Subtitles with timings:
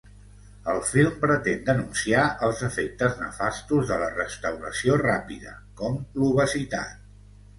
[0.71, 6.97] El film pretén denunciar els efectes nefastos de la restauració ràpida, com l'obesitat.